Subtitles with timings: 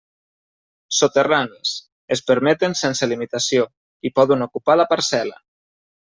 [0.99, 1.73] Soterranis:
[2.15, 3.67] es permeten sense limitació,
[4.11, 5.37] i poden ocupar la parcel·la.